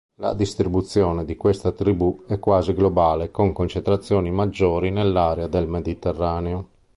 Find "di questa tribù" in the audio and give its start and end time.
1.25-2.23